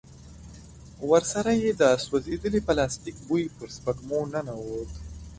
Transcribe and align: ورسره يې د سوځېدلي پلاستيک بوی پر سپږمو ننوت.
ورسره 1.09 1.51
يې 1.61 1.71
د 1.81 1.83
سوځېدلي 2.05 2.61
پلاستيک 2.67 3.17
بوی 3.27 3.45
پر 3.57 3.67
سپږمو 3.77 4.19
ننوت. 4.33 4.91